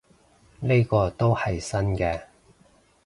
[0.61, 2.23] 呢個都係新嘅